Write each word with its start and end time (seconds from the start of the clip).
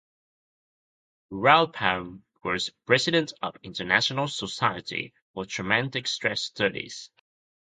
Rothbaum 1.31 2.23
was 2.43 2.71
president 2.87 3.33
of 3.43 3.53
the 3.53 3.59
International 3.61 4.27
Society 4.27 5.13
for 5.35 5.45
Traumatic 5.45 6.07
Stress 6.07 6.41
Studies. 6.41 7.11